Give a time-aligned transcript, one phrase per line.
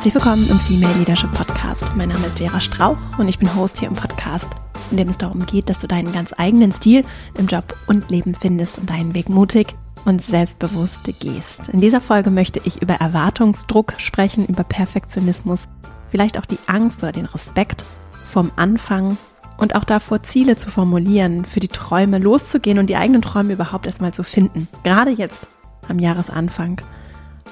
[0.00, 1.84] Herzlich willkommen im Female Leadership Podcast.
[1.94, 4.48] Mein Name ist Vera Strauch und ich bin Host hier im Podcast,
[4.90, 7.04] in dem es darum geht, dass du deinen ganz eigenen Stil
[7.36, 9.74] im Job und Leben findest und deinen Weg mutig
[10.06, 11.68] und selbstbewusst gehst.
[11.68, 15.68] In dieser Folge möchte ich über Erwartungsdruck sprechen, über Perfektionismus,
[16.08, 17.84] vielleicht auch die Angst oder den Respekt
[18.26, 19.18] vom Anfang
[19.58, 23.84] und auch davor, Ziele zu formulieren, für die Träume loszugehen und die eigenen Träume überhaupt
[23.84, 24.66] erstmal zu finden.
[24.82, 25.46] Gerade jetzt
[25.86, 26.80] am Jahresanfang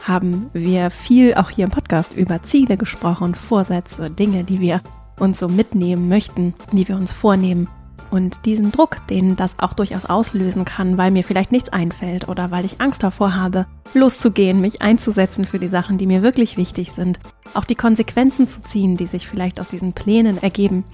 [0.03, 4.81] haben wir viel auch hier im Podcast über Ziele gesprochen, Vorsätze, Dinge, die wir
[5.19, 7.69] uns so mitnehmen möchten, die wir uns vornehmen.
[8.11, 12.51] Und diesen Druck, den das auch durchaus auslösen kann, weil mir vielleicht nichts einfällt oder
[12.51, 16.93] weil ich Angst davor habe, loszugehen, mich einzusetzen für die Sachen, die mir wirklich wichtig
[16.93, 17.19] sind,
[17.53, 20.85] auch die Konsequenzen zu ziehen, die sich vielleicht aus diesen Plänen ergeben,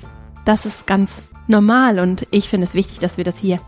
[0.44, 3.60] das ist ganz normal und ich finde es wichtig, dass wir das hier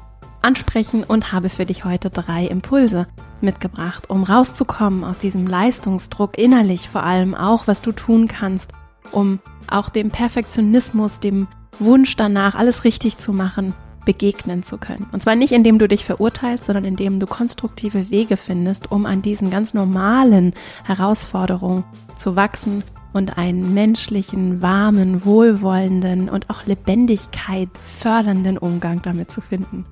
[0.43, 3.07] ansprechen und habe für dich heute drei Impulse
[3.41, 8.73] mitgebracht, um rauszukommen aus diesem Leistungsdruck innerlich vor allem auch, was du tun kannst,
[9.13, 11.49] um auch dem Perfektionismus, dem
[11.79, 13.75] Wunsch danach, alles richtig zu machen,
[14.07, 15.07] begegnen zu können.
[15.13, 19.21] Und zwar nicht indem du dich verurteilst, sondern indem du konstruktive Wege findest, um an
[19.21, 21.85] diesen ganz normalen Herausforderungen
[22.17, 29.85] zu wachsen und einen menschlichen, warmen, wohlwollenden und auch Lebendigkeit fördernden Umgang damit zu finden.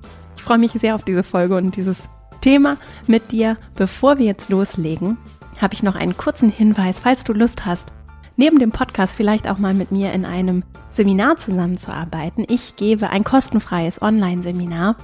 [0.45, 2.07] Ich freue mich sehr auf diese Folge und dieses
[2.39, 3.57] Thema mit dir.
[3.73, 5.17] Bevor wir jetzt loslegen,
[5.59, 7.87] habe ich noch einen kurzen Hinweis, falls du Lust hast,
[8.37, 12.45] neben dem Podcast vielleicht auch mal mit mir in einem Seminar zusammenzuarbeiten.
[12.47, 14.97] Ich gebe ein kostenfreies Online-Seminar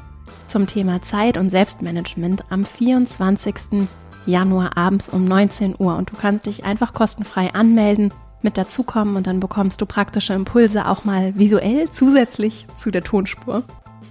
[0.47, 3.87] zum Thema Zeit und Selbstmanagement am 24.
[4.27, 9.25] Januar abends um 19 Uhr und du kannst dich einfach kostenfrei anmelden, mit dazukommen und
[9.25, 13.63] dann bekommst du praktische Impulse auch mal visuell zusätzlich zu der Tonspur.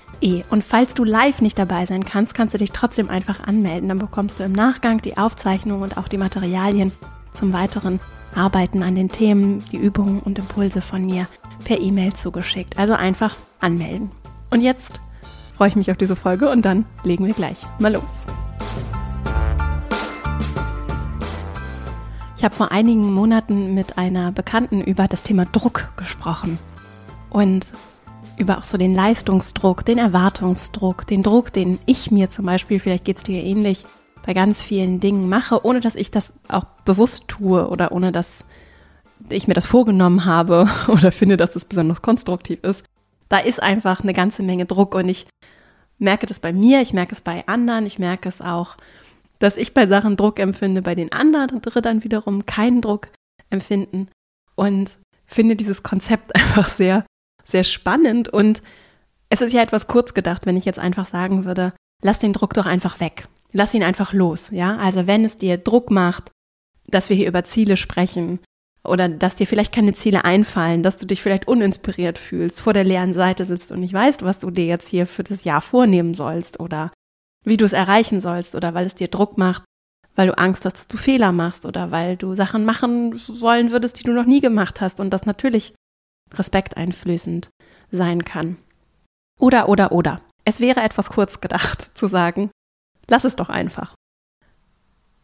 [0.50, 3.88] Und falls du live nicht dabei sein kannst, kannst du dich trotzdem einfach anmelden.
[3.88, 6.92] Dann bekommst du im Nachgang die Aufzeichnung und auch die Materialien
[7.32, 8.00] zum weiteren
[8.34, 11.26] Arbeiten an den Themen, die Übungen und Impulse von mir
[11.64, 12.78] per E-Mail zugeschickt.
[12.78, 14.10] Also einfach anmelden.
[14.50, 15.00] Und jetzt
[15.56, 18.24] freue ich mich auf diese Folge und dann legen wir gleich mal los.
[22.38, 26.60] Ich habe vor einigen Monaten mit einer Bekannten über das Thema Druck gesprochen
[27.30, 27.66] und
[28.36, 33.04] über auch so den Leistungsdruck, den Erwartungsdruck, den Druck, den ich mir zum Beispiel, vielleicht
[33.04, 33.84] geht es dir ähnlich,
[34.24, 38.44] bei ganz vielen Dingen mache, ohne dass ich das auch bewusst tue oder ohne dass
[39.30, 42.84] ich mir das vorgenommen habe oder finde, dass das besonders konstruktiv ist.
[43.28, 45.26] Da ist einfach eine ganze Menge Druck und ich
[45.98, 48.76] merke das bei mir, ich merke es bei anderen, ich merke es auch
[49.38, 53.08] dass ich bei Sachen Druck empfinde, bei den anderen dann wiederum keinen Druck
[53.50, 54.08] empfinden
[54.54, 57.04] und finde dieses Konzept einfach sehr,
[57.44, 58.62] sehr spannend und
[59.30, 62.54] es ist ja etwas kurz gedacht, wenn ich jetzt einfach sagen würde, lass den Druck
[62.54, 63.28] doch einfach weg.
[63.52, 64.76] Lass ihn einfach los, ja?
[64.76, 66.30] Also wenn es dir Druck macht,
[66.86, 68.40] dass wir hier über Ziele sprechen
[68.84, 72.84] oder dass dir vielleicht keine Ziele einfallen, dass du dich vielleicht uninspiriert fühlst, vor der
[72.84, 76.14] leeren Seite sitzt und nicht weißt, was du dir jetzt hier für das Jahr vornehmen
[76.14, 76.90] sollst oder
[77.48, 79.64] wie du es erreichen sollst oder weil es dir Druck macht,
[80.14, 83.98] weil du Angst hast, dass du Fehler machst oder weil du Sachen machen wollen würdest,
[83.98, 85.74] die du noch nie gemacht hast und das natürlich
[86.34, 87.50] respekteinflößend
[87.90, 88.56] sein kann.
[89.38, 90.20] Oder, oder, oder.
[90.44, 92.50] Es wäre etwas kurz gedacht zu sagen,
[93.08, 93.94] lass es doch einfach.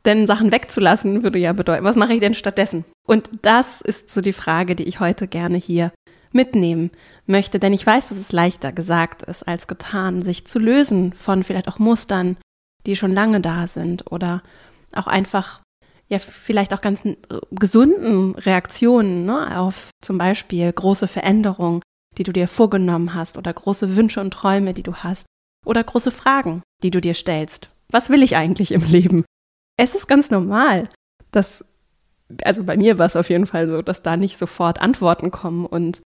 [0.05, 2.85] Denn Sachen wegzulassen würde ja bedeuten, was mache ich denn stattdessen?
[3.07, 5.93] Und das ist so die Frage, die ich heute gerne hier
[6.35, 6.91] mitnehmen
[7.27, 11.45] möchte, denn ich weiß, dass es leichter gesagt ist als getan, sich zu lösen von
[11.45, 12.37] vielleicht auch Mustern,
[12.87, 14.43] die schon lange da sind oder
[14.93, 15.61] auch einfach
[16.09, 17.15] ja vielleicht auch ganz äh,
[17.51, 21.81] gesunden Reaktionen ne, auf zum Beispiel große Veränderungen,
[22.19, 25.27] die du dir vorgenommen hast oder große Wünsche und Träume, die du hast
[25.65, 27.71] oder große Fragen, die du dir stellst.
[27.91, 29.25] Was will ich eigentlich im Leben?
[29.77, 30.89] Es ist ganz normal,
[31.31, 31.65] dass
[32.43, 35.67] also bei mir war es auf jeden Fall so, dass da nicht sofort Antworten kommen
[35.67, 36.01] und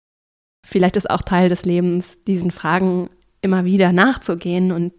[0.67, 3.09] vielleicht ist auch Teil des Lebens, diesen Fragen
[3.41, 4.93] immer wieder nachzugehen und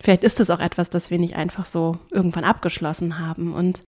[0.00, 3.80] vielleicht ist es auch etwas, das wir nicht einfach so irgendwann abgeschlossen haben und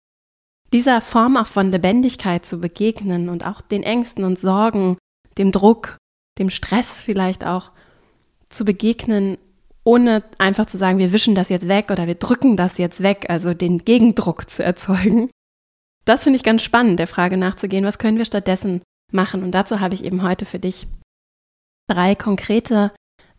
[0.71, 4.97] dieser Form auch von Lebendigkeit zu begegnen und auch den Ängsten und Sorgen,
[5.37, 5.97] dem Druck,
[6.37, 7.71] dem Stress vielleicht auch
[8.49, 9.39] zu begegnen,
[9.83, 13.25] ohne einfach zu sagen, wir wischen das jetzt weg oder wir drücken das jetzt weg,
[13.29, 15.31] also den Gegendruck zu erzeugen.
[16.05, 19.43] Das finde ich ganz spannend, der Frage nachzugehen, was können wir stattdessen machen.
[19.43, 20.87] Und dazu habe ich eben heute für dich
[21.89, 22.91] drei konkrete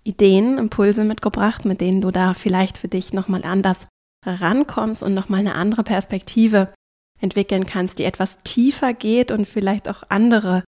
[0.03, 3.87] Ideen, Impulse mitgebracht, mit denen du da vielleicht für dich nochmal anders
[4.25, 6.73] rankommst und nochmal eine andere Perspektive
[7.21, 10.65] entwickeln kannst, die etwas tiefer geht und vielleicht auch andere,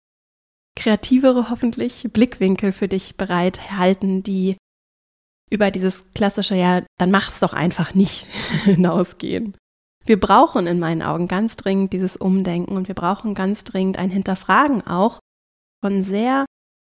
[0.77, 4.57] kreativere hoffentlich Blickwinkel für dich bereithalten, die
[5.51, 8.27] über dieses klassische, ja, dann mach's doch einfach nicht
[8.65, 9.57] hinausgehen.
[10.09, 14.09] Wir brauchen in meinen Augen ganz dringend dieses Umdenken und wir brauchen ganz dringend ein
[14.09, 15.19] Hinterfragen auch
[15.85, 16.47] von sehr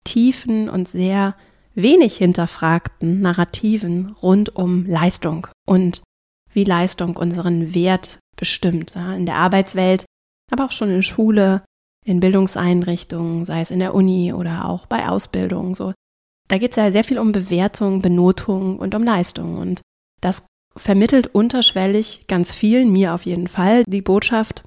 [0.03, 1.38] tiefen und sehr
[1.75, 6.03] wenig hinterfragten Narrativen rund um Leistung und
[6.51, 8.95] wie Leistung unseren Wert bestimmt.
[8.95, 10.03] Ja, in der Arbeitswelt,
[10.51, 11.63] aber auch schon in Schule,
[12.06, 15.73] in Bildungseinrichtungen, sei es in der Uni oder auch bei Ausbildung.
[15.73, 15.94] So.
[16.50, 19.57] Da geht es ja sehr viel um Bewertung, Benotung und um Leistung.
[19.57, 19.79] Und
[20.19, 20.44] das
[20.77, 24.63] vermittelt unterschwellig ganz vielen, mir auf jeden Fall, die Botschaft,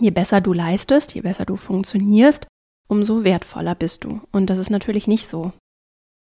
[0.00, 2.46] je besser du leistest, je besser du funktionierst,
[2.88, 4.20] umso wertvoller bist du.
[4.32, 5.52] Und das ist natürlich nicht so.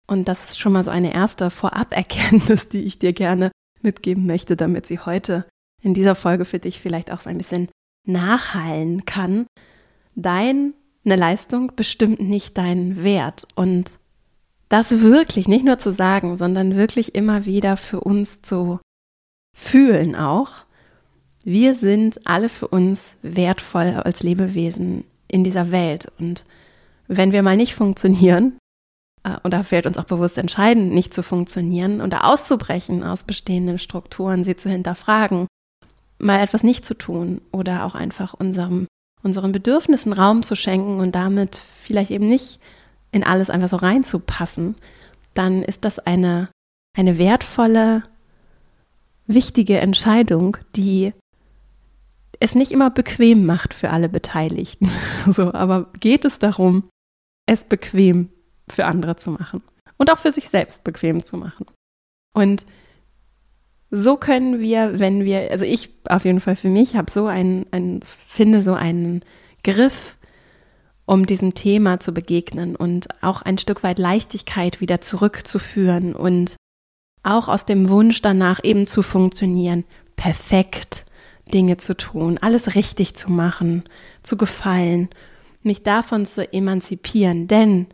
[0.07, 3.51] Und das ist schon mal so eine erste Voraberkenntnis, die ich dir gerne
[3.81, 5.45] mitgeben möchte, damit sie heute
[5.81, 7.69] in dieser Folge für dich vielleicht auch so ein bisschen
[8.05, 9.47] nachhallen kann.
[10.15, 10.73] Deine
[11.03, 13.47] Leistung bestimmt nicht deinen Wert.
[13.55, 13.97] Und
[14.69, 18.79] das wirklich nicht nur zu sagen, sondern wirklich immer wieder für uns zu
[19.53, 20.49] fühlen auch.
[21.43, 26.11] Wir sind alle für uns wertvoll als Lebewesen in dieser Welt.
[26.19, 26.43] Und
[27.07, 28.57] wenn wir mal nicht funktionieren,
[29.23, 34.43] äh, oder fällt uns auch bewusst entscheiden, nicht zu funktionieren und auszubrechen aus bestehenden Strukturen,
[34.43, 35.47] sie zu hinterfragen,
[36.19, 38.87] mal etwas nicht zu tun oder auch einfach unserem,
[39.23, 42.59] unseren Bedürfnissen Raum zu schenken und damit vielleicht eben nicht
[43.11, 44.75] in alles einfach so reinzupassen,
[45.33, 46.49] dann ist das eine,
[46.97, 48.03] eine wertvolle,
[49.27, 51.13] wichtige Entscheidung, die
[52.39, 54.89] es nicht immer bequem macht für alle Beteiligten.
[55.31, 56.89] so, aber geht es darum,
[57.45, 58.29] es bequem
[58.69, 59.61] für andere zu machen
[59.97, 61.65] und auch für sich selbst bequem zu machen.
[62.33, 62.65] Und
[63.91, 67.65] so können wir, wenn wir, also ich auf jeden Fall für mich habe so einen,
[67.71, 69.23] einen, finde so einen
[69.63, 70.17] Griff,
[71.05, 76.55] um diesem Thema zu begegnen und auch ein Stück weit Leichtigkeit wieder zurückzuführen und
[77.23, 79.83] auch aus dem Wunsch danach eben zu funktionieren,
[80.15, 81.05] perfekt
[81.53, 83.83] Dinge zu tun, alles richtig zu machen,
[84.23, 85.09] zu gefallen,
[85.63, 87.87] mich davon zu emanzipieren, denn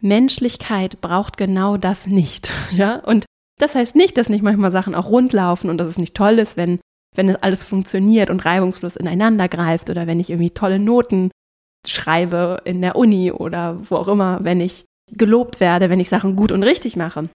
[0.00, 2.96] Menschlichkeit braucht genau das nicht, ja?
[2.96, 3.24] Und
[3.58, 6.56] das heißt nicht, dass nicht manchmal Sachen auch rundlaufen und dass es nicht toll ist,
[6.56, 6.78] wenn
[7.14, 11.30] wenn es alles funktioniert und reibungslos ineinander greift oder wenn ich irgendwie tolle Noten
[11.86, 16.36] schreibe in der Uni oder wo auch immer, wenn ich gelobt werde, wenn ich Sachen
[16.36, 17.28] gut und richtig mache.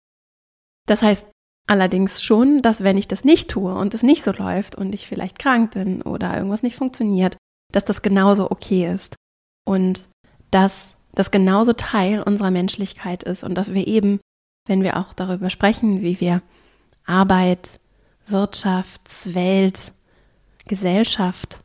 [0.85, 1.31] Das heißt
[1.67, 5.07] allerdings schon, dass wenn ich das nicht tue und es nicht so läuft und ich
[5.07, 7.37] vielleicht krank bin oder irgendwas nicht funktioniert,
[7.71, 9.15] dass das genauso okay ist.
[9.65, 10.07] Und
[10.51, 14.19] dass das genauso Teil unserer Menschlichkeit ist und dass wir eben,
[14.67, 16.41] wenn wir auch darüber sprechen, wie wir
[17.05, 17.79] Arbeit,
[18.27, 19.91] Wirtschaftswelt,
[20.65, 21.62] Gesellschaft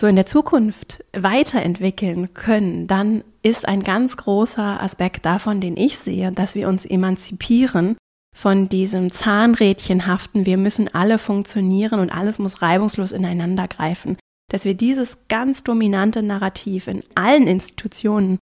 [0.00, 5.98] so in der Zukunft weiterentwickeln können, dann ist ein ganz großer Aspekt davon, den ich
[5.98, 7.98] sehe, dass wir uns emanzipieren
[8.34, 14.16] von diesem Zahnrädchenhaften, wir müssen alle funktionieren und alles muss reibungslos ineinander greifen.
[14.50, 18.38] Dass wir dieses ganz dominante Narrativ in allen Institutionen,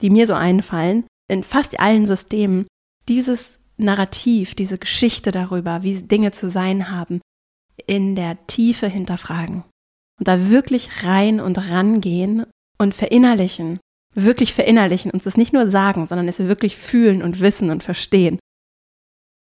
[0.00, 2.66] die mir so einfallen, in fast allen Systemen,
[3.06, 7.20] dieses Narrativ, diese Geschichte darüber, wie Dinge zu sein haben,
[7.86, 9.62] in der Tiefe hinterfragen
[10.18, 12.46] und da wirklich rein und rangehen
[12.78, 13.80] und verinnerlichen,
[14.14, 18.38] wirklich verinnerlichen, uns das nicht nur sagen, sondern es wirklich fühlen und wissen und verstehen.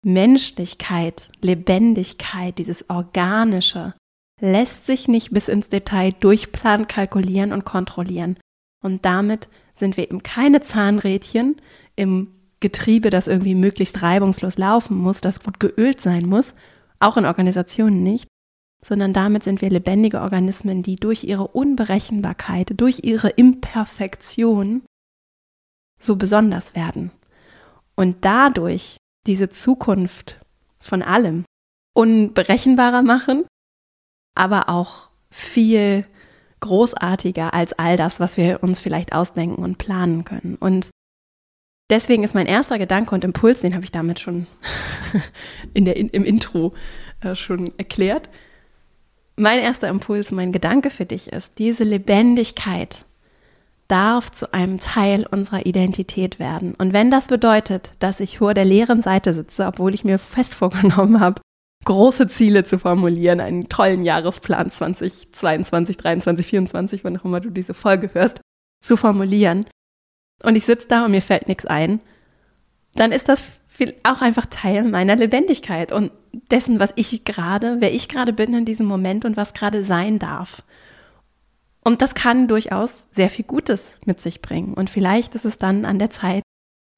[0.04, 3.94] Menschlichkeit, Lebendigkeit, dieses Organische,
[4.40, 8.38] lässt sich nicht bis ins Detail durchplanen, kalkulieren und kontrollieren.
[8.82, 11.56] Und damit sind wir eben keine Zahnrädchen
[11.96, 12.28] im
[12.60, 16.54] Getriebe, das irgendwie möglichst reibungslos laufen muss, das gut geölt sein muss,
[16.98, 18.26] auch in Organisationen nicht,
[18.84, 24.82] sondern damit sind wir lebendige Organismen, die durch ihre Unberechenbarkeit, durch ihre Imperfektion
[26.00, 27.10] so besonders werden
[27.94, 30.40] und dadurch diese Zukunft
[30.80, 31.44] von allem
[31.94, 33.44] unberechenbarer machen
[34.34, 36.04] aber auch viel
[36.60, 40.56] großartiger als all das, was wir uns vielleicht ausdenken und planen können.
[40.56, 40.90] Und
[41.90, 44.46] deswegen ist mein erster Gedanke und Impuls, den habe ich damit schon
[45.74, 46.74] in der, im Intro
[47.20, 48.28] äh, schon erklärt.
[49.36, 53.04] Mein erster Impuls, mein Gedanke für dich ist, diese Lebendigkeit
[53.88, 56.74] darf zu einem Teil unserer Identität werden.
[56.74, 60.54] Und wenn das bedeutet, dass ich vor der leeren Seite sitze, obwohl ich mir fest
[60.54, 61.40] vorgenommen habe,
[61.84, 67.74] große Ziele zu formulieren, einen tollen Jahresplan 2022, 23, 24, wann auch immer du diese
[67.74, 68.40] Folge hörst,
[68.82, 69.66] zu formulieren.
[70.42, 72.00] Und ich sitze da und mir fällt nichts ein,
[72.94, 73.42] dann ist das
[74.02, 76.12] auch einfach Teil meiner Lebendigkeit und
[76.50, 80.18] dessen, was ich gerade, wer ich gerade bin in diesem Moment und was gerade sein
[80.18, 80.62] darf.
[81.84, 84.74] Und das kann durchaus sehr viel Gutes mit sich bringen.
[84.74, 86.42] Und vielleicht ist es dann an der Zeit,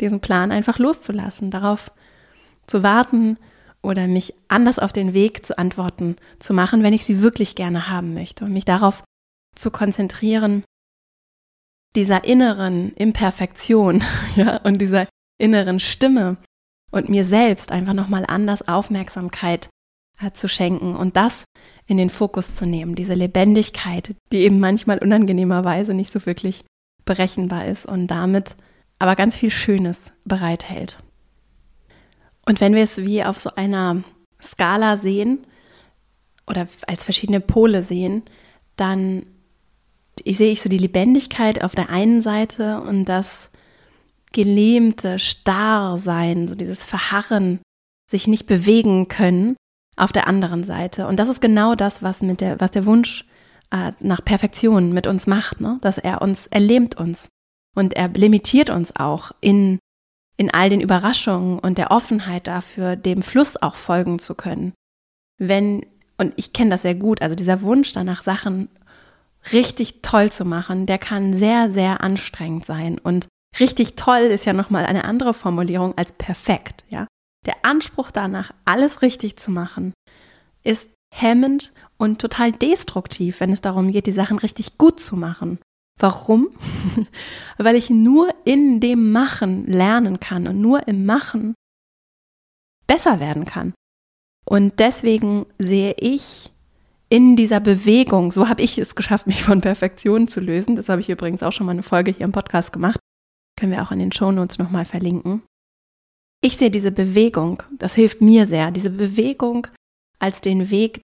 [0.00, 1.90] diesen Plan einfach loszulassen, darauf
[2.66, 3.38] zu warten
[3.82, 7.88] oder mich anders auf den Weg zu antworten zu machen, wenn ich sie wirklich gerne
[7.88, 9.02] haben möchte und mich darauf
[9.54, 10.64] zu konzentrieren,
[11.94, 14.04] dieser inneren Imperfektion
[14.36, 16.36] ja, und dieser inneren Stimme
[16.96, 19.68] und mir selbst einfach nochmal anders Aufmerksamkeit
[20.20, 21.44] äh, zu schenken und das
[21.86, 26.64] in den Fokus zu nehmen, diese Lebendigkeit, die eben manchmal unangenehmerweise nicht so wirklich
[27.04, 28.56] berechenbar ist und damit
[28.98, 30.98] aber ganz viel Schönes bereithält.
[32.46, 34.02] Und wenn wir es wie auf so einer
[34.42, 35.46] Skala sehen
[36.46, 38.22] oder als verschiedene Pole sehen,
[38.76, 39.26] dann
[40.24, 43.50] sehe ich so die Lebendigkeit auf der einen Seite und das
[44.32, 47.60] gelähmte Starrsein, so dieses Verharren,
[48.10, 49.56] sich nicht bewegen können
[49.96, 51.06] auf der anderen Seite.
[51.06, 53.24] Und das ist genau das, was mit der, was der Wunsch
[53.70, 55.78] äh, nach Perfektion mit uns macht, ne?
[55.80, 57.28] dass er uns, er lähmt uns
[57.74, 59.78] und er limitiert uns auch in
[60.36, 64.74] in all den Überraschungen und der Offenheit dafür, dem Fluss auch folgen zu können.
[65.38, 65.86] Wenn,
[66.18, 68.68] und ich kenne das sehr gut, also dieser Wunsch danach, Sachen
[69.52, 72.98] richtig toll zu machen, der kann sehr, sehr anstrengend sein.
[72.98, 73.28] Und
[73.60, 77.06] richtig toll ist ja nochmal eine andere Formulierung als perfekt, ja.
[77.46, 79.92] Der Anspruch danach, alles richtig zu machen,
[80.64, 85.58] ist hemmend und total destruktiv, wenn es darum geht, die Sachen richtig gut zu machen.
[85.98, 86.48] Warum?
[87.58, 91.54] Weil ich nur in dem Machen lernen kann und nur im Machen
[92.86, 93.72] besser werden kann.
[94.44, 96.52] Und deswegen sehe ich
[97.08, 100.76] in dieser Bewegung, so habe ich es geschafft, mich von Perfektion zu lösen.
[100.76, 102.98] Das habe ich übrigens auch schon mal eine Folge hier im Podcast gemacht.
[103.56, 105.42] Können wir auch in den Shownotes nochmal verlinken.
[106.42, 109.66] Ich sehe diese Bewegung, das hilft mir sehr, diese Bewegung
[110.18, 111.00] als den Weg,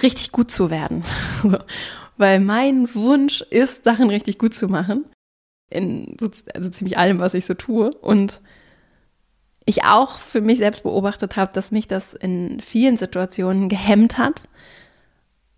[0.00, 1.04] richtig gut zu werden.
[2.20, 5.06] weil mein Wunsch ist, Sachen richtig gut zu machen.
[5.70, 7.90] In so, also ziemlich allem, was ich so tue.
[7.90, 8.40] Und
[9.64, 14.48] ich auch für mich selbst beobachtet habe, dass mich das in vielen Situationen gehemmt hat.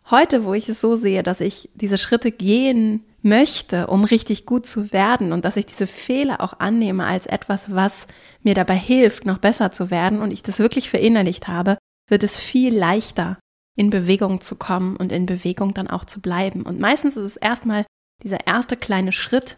[0.08, 4.66] Heute, wo ich es so sehe, dass ich diese Schritte gehen möchte, um richtig gut
[4.66, 8.06] zu werden und dass ich diese Fehler auch annehme als etwas, was
[8.42, 12.36] mir dabei hilft, noch besser zu werden und ich das wirklich verinnerlicht habe, wird es
[12.36, 13.38] viel leichter,
[13.76, 16.62] in Bewegung zu kommen und in Bewegung dann auch zu bleiben.
[16.62, 17.86] Und meistens ist es erstmal
[18.22, 19.56] dieser erste kleine Schritt,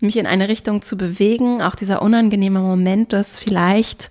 [0.00, 4.10] mich in eine Richtung zu bewegen, auch dieser unangenehme Moment, dass vielleicht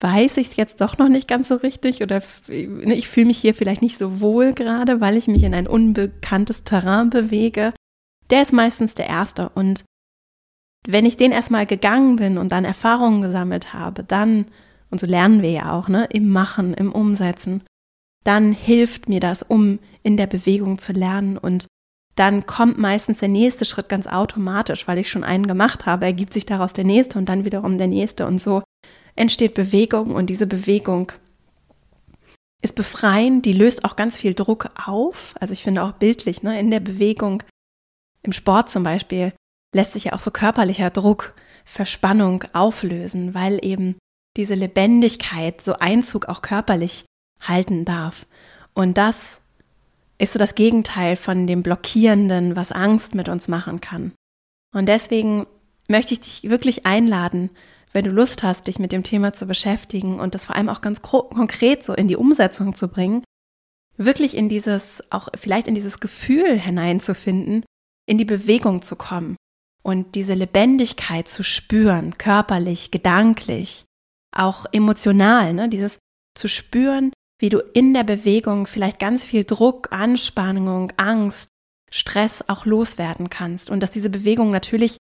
[0.00, 3.38] weiß ich es jetzt doch noch nicht ganz so richtig oder ne, ich fühle mich
[3.38, 7.74] hier vielleicht nicht so wohl gerade, weil ich mich in ein unbekanntes Terrain bewege.
[8.30, 9.48] Der ist meistens der erste.
[9.50, 9.84] Und
[10.86, 14.46] wenn ich den erstmal gegangen bin und dann Erfahrungen gesammelt habe, dann,
[14.90, 17.62] und so lernen wir ja auch, ne, im Machen, im Umsetzen,
[18.24, 21.66] dann hilft mir das, um in der Bewegung zu lernen und
[22.16, 26.34] dann kommt meistens der nächste Schritt ganz automatisch, weil ich schon einen gemacht habe, ergibt
[26.34, 28.62] sich daraus der nächste und dann wiederum der nächste und so
[29.16, 31.12] entsteht Bewegung und diese Bewegung
[32.62, 35.34] ist befreiend, die löst auch ganz viel Druck auf.
[35.40, 37.42] Also ich finde auch bildlich, ne, in der Bewegung,
[38.22, 39.32] im Sport zum Beispiel,
[39.74, 41.34] lässt sich ja auch so körperlicher Druck,
[41.64, 43.96] Verspannung auflösen, weil eben
[44.36, 47.04] diese Lebendigkeit so Einzug auch körperlich
[47.40, 48.26] halten darf.
[48.74, 49.38] Und das
[50.18, 54.12] ist so das Gegenteil von dem Blockierenden, was Angst mit uns machen kann.
[54.74, 55.46] Und deswegen
[55.88, 57.50] möchte ich dich wirklich einladen,
[57.92, 60.80] wenn du Lust hast, dich mit dem Thema zu beschäftigen und das vor allem auch
[60.80, 63.24] ganz konkret so in die Umsetzung zu bringen,
[63.96, 67.64] wirklich in dieses, auch vielleicht in dieses Gefühl hineinzufinden,
[68.10, 69.36] in die Bewegung zu kommen
[69.84, 73.84] und diese Lebendigkeit zu spüren, körperlich, gedanklich,
[74.36, 75.68] auch emotional, ne?
[75.68, 75.96] dieses
[76.36, 81.50] zu spüren, wie du in der Bewegung vielleicht ganz viel Druck, Anspannung, Angst,
[81.88, 83.70] Stress auch loswerden kannst.
[83.70, 84.96] Und dass diese Bewegung natürlich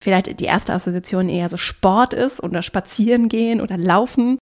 [0.00, 4.38] vielleicht die erste Assoziation eher so Sport ist oder spazieren gehen oder laufen.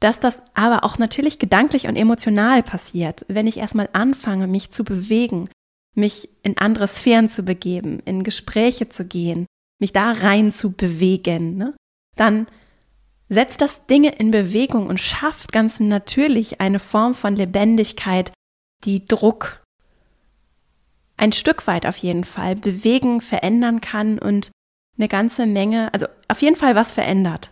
[0.00, 4.82] Dass das aber auch natürlich gedanklich und emotional passiert, wenn ich erstmal anfange, mich zu
[4.82, 5.48] bewegen,
[5.94, 9.46] mich in andere Sphären zu begeben, in Gespräche zu gehen,
[9.80, 11.74] mich da rein zu bewegen, ne?
[12.16, 12.46] dann
[13.28, 18.32] setzt das Dinge in Bewegung und schafft ganz natürlich eine Form von Lebendigkeit,
[18.84, 19.62] die Druck
[21.16, 24.52] ein Stück weit auf jeden Fall bewegen, verändern kann und
[24.96, 27.50] eine ganze Menge, also auf jeden Fall was verändert.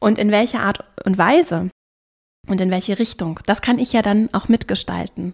[0.00, 1.70] Und in welcher Art und Weise
[2.46, 5.32] und in welche Richtung, das kann ich ja dann auch mitgestalten.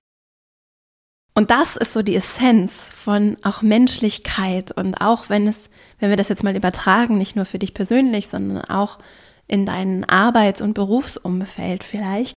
[1.35, 6.17] Und das ist so die Essenz von auch Menschlichkeit und auch wenn es, wenn wir
[6.17, 8.99] das jetzt mal übertragen, nicht nur für dich persönlich, sondern auch
[9.47, 12.35] in dein Arbeits- und Berufsumfeld vielleicht,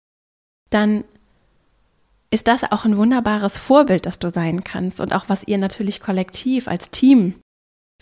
[0.71, 1.05] dann
[2.31, 6.01] ist das auch ein wunderbares Vorbild, das du sein kannst und auch was ihr natürlich
[6.01, 7.35] kollektiv als Team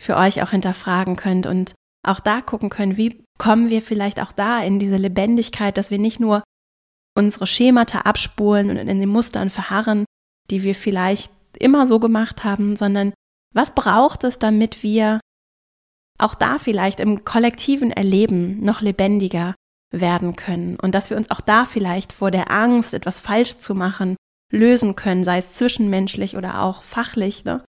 [0.00, 1.74] für euch auch hinterfragen könnt und
[2.06, 5.98] auch da gucken könnt, wie kommen wir vielleicht auch da in diese Lebendigkeit, dass wir
[5.98, 6.42] nicht nur
[7.16, 10.04] unsere Schemata abspulen und in den Mustern verharren,
[10.50, 13.12] die wir vielleicht immer so gemacht haben, sondern
[13.54, 15.20] was braucht es, damit wir
[16.18, 19.54] auch da vielleicht im kollektiven Erleben noch lebendiger
[19.92, 23.74] werden können und dass wir uns auch da vielleicht vor der Angst, etwas falsch zu
[23.74, 24.16] machen,
[24.52, 27.44] lösen können, sei es zwischenmenschlich oder auch fachlich.
[27.44, 27.64] Ne?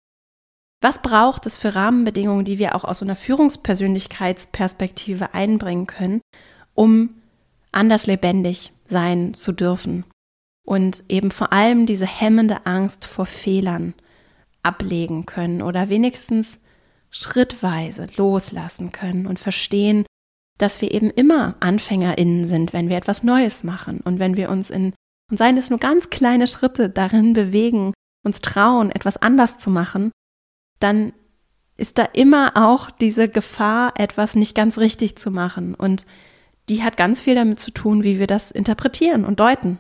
[0.81, 6.21] Was braucht es für Rahmenbedingungen, die wir auch aus einer Führungspersönlichkeitsperspektive einbringen können,
[6.73, 7.21] um
[7.71, 10.05] anders lebendig sein zu dürfen?
[10.69, 13.95] Und eben vor allem diese hemmende Angst vor Fehlern
[14.61, 16.59] ablegen können oder wenigstens
[17.09, 20.05] schrittweise loslassen können und verstehen,
[20.59, 24.69] dass wir eben immer AnfängerInnen sind, wenn wir etwas Neues machen und wenn wir uns
[24.69, 24.93] in,
[25.31, 27.91] und seien es nur ganz kleine Schritte darin bewegen,
[28.23, 30.11] uns trauen, etwas anders zu machen,
[30.79, 31.13] dann
[31.77, 35.73] ist da immer auch diese Gefahr, etwas nicht ganz richtig zu machen.
[35.73, 36.05] Und
[36.69, 39.79] die hat ganz viel damit zu tun, wie wir das interpretieren und deuten.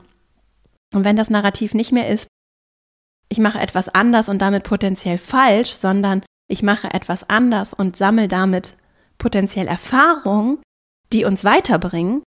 [0.93, 2.27] Und wenn das Narrativ nicht mehr ist,
[3.29, 8.27] ich mache etwas anders und damit potenziell falsch, sondern ich mache etwas anders und sammle
[8.27, 8.75] damit
[9.19, 10.59] potenziell Erfahrung,
[11.13, 12.23] die uns weiterbringen.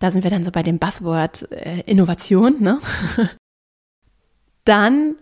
[0.00, 2.80] Da sind wir dann so bei dem Buzzword äh, Innovation, ne?
[4.64, 5.16] dann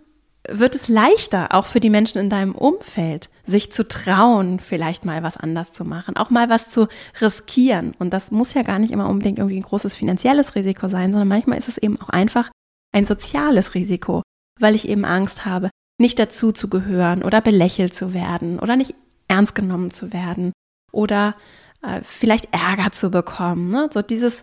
[0.48, 5.22] wird es leichter, auch für die Menschen in deinem Umfeld, sich zu trauen, vielleicht mal
[5.22, 6.88] was anders zu machen, auch mal was zu
[7.20, 7.94] riskieren.
[7.98, 11.28] Und das muss ja gar nicht immer unbedingt irgendwie ein großes finanzielles Risiko sein, sondern
[11.28, 12.50] manchmal ist es eben auch einfach
[12.92, 14.22] ein soziales Risiko,
[14.58, 18.94] weil ich eben Angst habe, nicht dazu zu gehören oder belächelt zu werden oder nicht
[19.28, 20.52] ernst genommen zu werden
[20.92, 21.36] oder
[21.82, 23.70] äh, vielleicht Ärger zu bekommen.
[23.70, 23.90] Ne?
[23.92, 24.42] So dieses,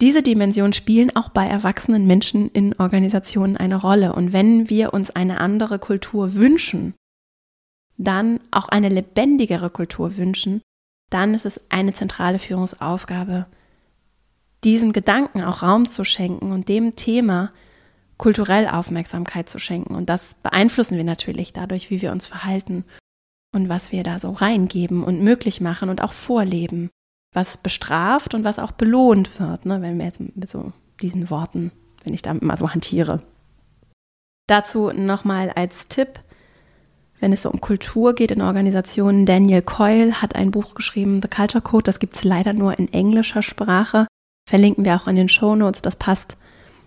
[0.00, 4.14] diese Dimensionen spielen auch bei erwachsenen Menschen in Organisationen eine Rolle.
[4.14, 6.94] Und wenn wir uns eine andere Kultur wünschen,
[7.98, 10.60] dann auch eine lebendigere Kultur wünschen,
[11.10, 13.46] dann ist es eine zentrale Führungsaufgabe,
[14.64, 17.52] diesen Gedanken auch Raum zu schenken und dem Thema
[18.16, 19.94] kulturell Aufmerksamkeit zu schenken.
[19.94, 22.84] Und das beeinflussen wir natürlich dadurch, wie wir uns verhalten
[23.52, 26.90] und was wir da so reingeben und möglich machen und auch vorleben,
[27.32, 31.72] was bestraft und was auch belohnt wird, ne, wenn wir jetzt mit so diesen Worten,
[32.04, 33.22] wenn ich damit mal so hantiere.
[34.48, 36.20] Dazu nochmal als Tipp,
[37.20, 41.28] wenn es so um Kultur geht in Organisationen, Daniel Coyle hat ein Buch geschrieben, The
[41.28, 44.06] Culture Code, das gibt es leider nur in englischer Sprache,
[44.48, 46.36] verlinken wir auch in den Show Notes, das passt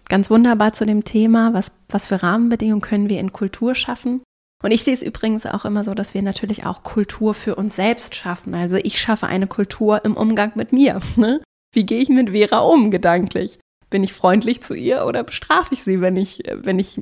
[0.10, 4.21] ganz wunderbar zu dem Thema, was, was für Rahmenbedingungen können wir in Kultur schaffen.
[4.65, 7.75] Und ich sehe es übrigens auch immer so, dass wir natürlich auch Kultur für uns
[7.75, 8.56] selbst schaffen.
[8.56, 10.99] Also ich schaffe eine Kultur im Umgang mit mir.
[11.17, 11.39] Ne?
[11.71, 13.60] Wie gehe ich mit Vera um, gedanklich?
[13.91, 16.99] Bin ich freundlich zu ihr oder bestrafe ich sie, wenn ich, wenn ich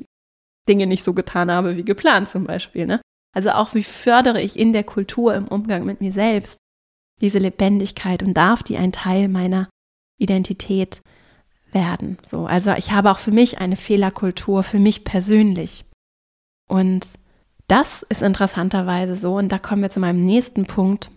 [0.68, 2.84] Dinge nicht so getan habe wie geplant zum Beispiel?
[2.84, 3.00] Ne?
[3.34, 6.58] Also auch wie fördere ich in der Kultur im Umgang mit mir selbst
[7.22, 9.70] diese Lebendigkeit und darf die ein Teil meiner
[10.20, 11.00] Identität
[11.72, 12.18] werden.
[12.28, 15.86] So, also ich habe auch für mich eine Fehlerkultur, für mich persönlich.
[16.68, 17.08] Und
[17.66, 21.10] das ist interessanterweise so, und da kommen wir zu meinem nächsten Punkt.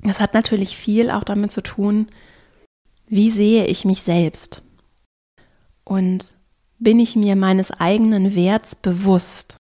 [0.00, 2.08] Das hat natürlich viel auch damit zu tun,
[3.08, 4.62] wie sehe ich mich selbst?
[5.84, 6.36] Und
[6.78, 9.56] bin ich mir meines eigenen Werts bewusst?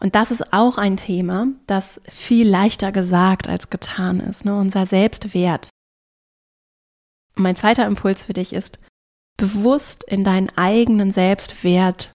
[0.00, 4.58] Und das ist auch ein Thema, das viel leichter gesagt als getan ist, ne?
[4.58, 5.70] unser Selbstwert.
[7.36, 8.78] Mein zweiter Impuls für dich ist,
[9.36, 12.12] bewusst in deinen eigenen Selbstwert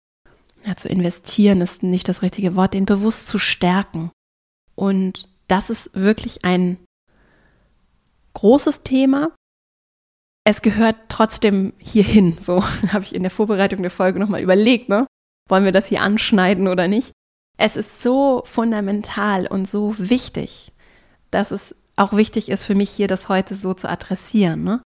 [0.69, 4.11] ja, zu investieren, ist nicht das richtige Wort, den bewusst zu stärken.
[4.75, 6.77] Und das ist wirklich ein
[8.33, 9.31] großes Thema.
[10.45, 12.37] Es gehört trotzdem hierhin.
[12.39, 15.07] So habe ich in der Vorbereitung der Folge nochmal überlegt, ne?
[15.49, 17.11] Wollen wir das hier anschneiden oder nicht?
[17.57, 20.71] Es ist so fundamental und so wichtig,
[21.31, 24.63] dass es auch wichtig ist für mich hier, das heute so zu adressieren.
[24.63, 24.81] Ne?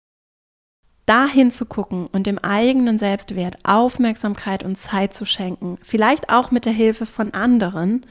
[1.10, 6.66] Dahin zu gucken und dem eigenen Selbstwert Aufmerksamkeit und Zeit zu schenken, vielleicht auch mit
[6.66, 8.06] der Hilfe von anderen,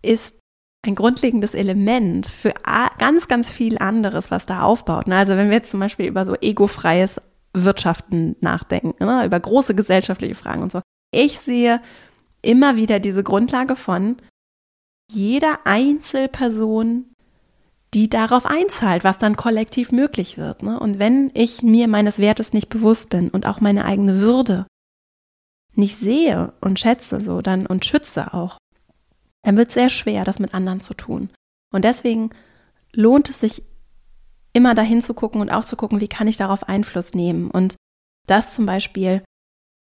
[0.00, 0.38] ist
[0.82, 2.54] ein grundlegendes Element für
[2.98, 5.06] ganz, ganz viel anderes, was da aufbaut.
[5.06, 5.16] Ne?
[5.16, 7.20] Also wenn wir jetzt zum Beispiel über so egofreies
[7.52, 9.26] Wirtschaften nachdenken, ne?
[9.26, 10.80] über große gesellschaftliche Fragen und so.
[11.12, 11.82] Ich sehe
[12.40, 14.16] immer wieder diese Grundlage von
[15.12, 17.09] jeder Einzelperson
[17.94, 20.62] die darauf einzahlt, was dann kollektiv möglich wird.
[20.62, 20.78] Ne?
[20.78, 24.66] Und wenn ich mir meines Wertes nicht bewusst bin und auch meine eigene Würde
[25.74, 28.58] nicht sehe und schätze so dann und schütze auch,
[29.42, 31.30] dann wird es sehr schwer, das mit anderen zu tun.
[31.72, 32.30] Und deswegen
[32.92, 33.62] lohnt es sich
[34.52, 37.50] immer dahin zu gucken und auch zu gucken, wie kann ich darauf Einfluss nehmen.
[37.50, 37.76] Und
[38.26, 39.22] das zum Beispiel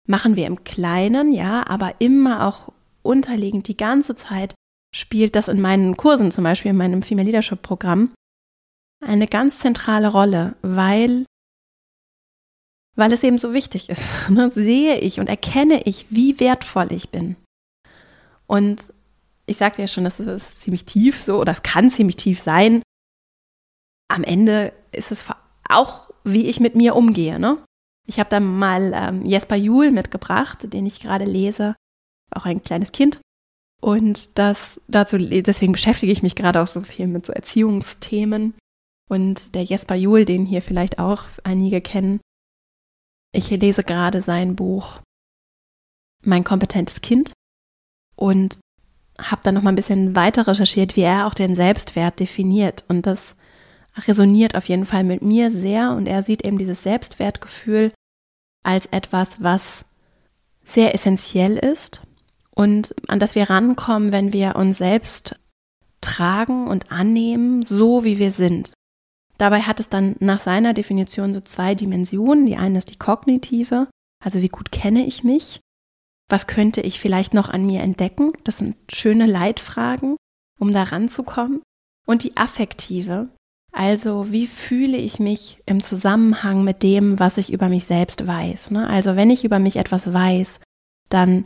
[0.07, 4.53] machen wir im Kleinen, ja, aber immer auch unterliegend die ganze Zeit
[4.93, 8.13] spielt das in meinen Kursen, zum Beispiel in meinem Female Leadership Programm,
[9.01, 11.25] eine ganz zentrale Rolle, weil,
[12.95, 14.03] weil es eben so wichtig ist.
[14.29, 14.51] Ne?
[14.53, 17.35] Sehe ich und erkenne ich, wie wertvoll ich bin.
[18.47, 18.93] Und
[19.45, 22.83] ich sagte ja schon, das ist ziemlich tief so, oder es kann ziemlich tief sein.
[24.07, 25.25] Am Ende ist es
[25.67, 27.39] auch, wie ich mit mir umgehe.
[27.39, 27.63] Ne?
[28.07, 31.75] Ich habe da mal ähm, Jesper Juhl mitgebracht, den ich gerade lese,
[32.31, 33.21] auch ein kleines Kind.
[33.81, 38.53] Und das dazu, deswegen beschäftige ich mich gerade auch so viel mit so Erziehungsthemen.
[39.09, 42.19] Und der Jesper Juhl, den hier vielleicht auch einige kennen,
[43.31, 44.99] ich lese gerade sein Buch
[46.23, 47.31] Mein kompetentes Kind
[48.15, 48.59] und
[49.19, 52.83] habe dann noch mal ein bisschen weiter recherchiert, wie er auch den Selbstwert definiert.
[52.87, 53.35] Und das
[53.95, 55.91] resoniert auf jeden Fall mit mir sehr.
[55.91, 57.91] Und er sieht eben dieses Selbstwertgefühl
[58.63, 59.85] als etwas, was
[60.65, 62.01] sehr essentiell ist
[62.55, 65.39] und an das wir rankommen, wenn wir uns selbst
[66.01, 68.73] tragen und annehmen, so wie wir sind.
[69.37, 72.45] Dabei hat es dann nach seiner Definition so zwei Dimensionen.
[72.45, 73.87] Die eine ist die kognitive,
[74.23, 75.61] also wie gut kenne ich mich?
[76.29, 78.33] Was könnte ich vielleicht noch an mir entdecken?
[78.43, 80.17] Das sind schöne Leitfragen,
[80.59, 81.61] um da ranzukommen.
[82.05, 83.29] Und die affektive,
[83.71, 88.71] also wie fühle ich mich im Zusammenhang mit dem, was ich über mich selbst weiß.
[88.71, 88.87] Ne?
[88.87, 90.59] Also wenn ich über mich etwas weiß,
[91.09, 91.45] dann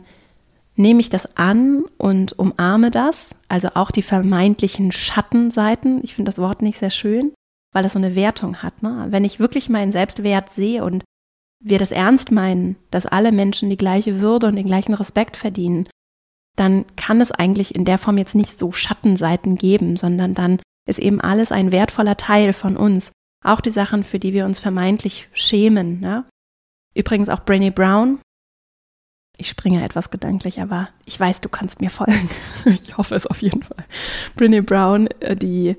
[0.76, 6.00] nehme ich das an und umarme das, also auch die vermeintlichen Schattenseiten.
[6.02, 7.32] Ich finde das Wort nicht sehr schön,
[7.72, 8.82] weil es so eine Wertung hat.
[8.82, 9.06] Ne?
[9.10, 11.04] Wenn ich wirklich meinen Selbstwert sehe und
[11.60, 15.88] wir das ernst meinen, dass alle Menschen die gleiche Würde und den gleichen Respekt verdienen,
[16.56, 20.98] dann kann es eigentlich in der Form jetzt nicht so Schattenseiten geben, sondern dann ist
[20.98, 23.12] eben alles ein wertvoller Teil von uns.
[23.42, 26.00] Auch die Sachen, für die wir uns vermeintlich schämen.
[26.00, 26.24] Ne?
[26.94, 28.20] Übrigens auch Brené Brown,
[29.36, 32.30] ich springe etwas gedanklich, aber ich weiß, du kannst mir folgen.
[32.64, 33.84] ich hoffe es auf jeden Fall.
[34.36, 35.76] Brené Brown, äh, die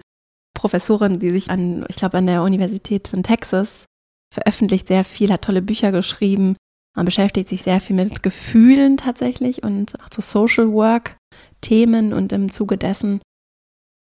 [0.53, 3.85] Professorin, die sich an, ich glaube, an der Universität von Texas
[4.33, 6.55] veröffentlicht sehr viel, hat tolle Bücher geschrieben.
[6.95, 11.17] Man beschäftigt sich sehr viel mit Gefühlen tatsächlich und auch so Social Work
[11.61, 13.21] Themen und im Zuge dessen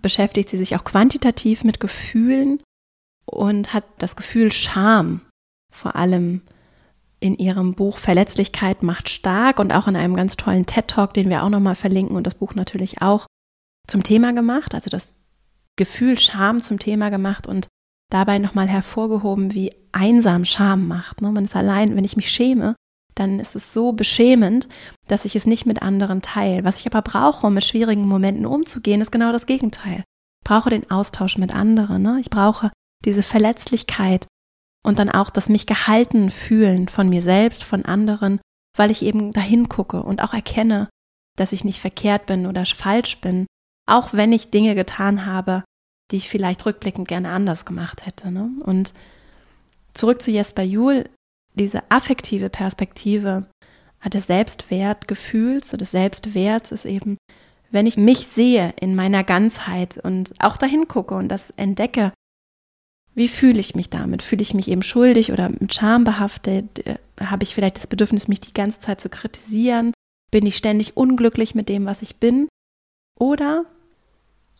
[0.01, 2.61] beschäftigt sie sich auch quantitativ mit Gefühlen
[3.25, 5.21] und hat das Gefühl Scham
[5.71, 6.41] vor allem
[7.21, 11.29] in ihrem Buch Verletzlichkeit macht stark und auch in einem ganz tollen TED Talk, den
[11.29, 13.27] wir auch nochmal verlinken und das Buch natürlich auch
[13.87, 15.13] zum Thema gemacht, also das
[15.77, 17.67] Gefühl Scham zum Thema gemacht und
[18.09, 21.21] dabei nochmal hervorgehoben, wie einsam Scham macht.
[21.21, 21.31] Ne?
[21.31, 22.75] Man ist allein, wenn ich mich schäme,
[23.15, 24.67] dann ist es so beschämend,
[25.07, 26.63] dass ich es nicht mit anderen teile.
[26.63, 30.03] Was ich aber brauche, um mit schwierigen Momenten umzugehen, ist genau das Gegenteil.
[30.43, 32.01] Ich brauche den Austausch mit anderen.
[32.01, 32.17] Ne?
[32.19, 32.71] Ich brauche
[33.05, 34.27] diese Verletzlichkeit,
[34.83, 38.39] und dann auch das mich gehalten fühlen von mir selbst, von anderen,
[38.77, 40.89] weil ich eben dahin gucke und auch erkenne,
[41.37, 43.45] dass ich nicht verkehrt bin oder falsch bin,
[43.87, 45.63] auch wenn ich Dinge getan habe,
[46.11, 48.31] die ich vielleicht rückblickend gerne anders gemacht hätte.
[48.31, 48.49] Ne?
[48.63, 48.93] Und
[49.93, 51.09] zurück zu Jesper Juhl,
[51.55, 53.45] diese affektive Perspektive
[54.05, 57.17] des Selbstwertgefühls, des Selbstwerts ist eben,
[57.69, 62.11] wenn ich mich sehe in meiner Ganzheit und auch dahin gucke und das entdecke,
[63.13, 64.21] wie fühle ich mich damit?
[64.21, 66.85] Fühle ich mich eben schuldig oder mit Scham behaftet?
[66.87, 69.93] Äh, habe ich vielleicht das Bedürfnis, mich die ganze Zeit zu kritisieren?
[70.31, 72.47] Bin ich ständig unglücklich mit dem, was ich bin?
[73.19, 73.65] Oder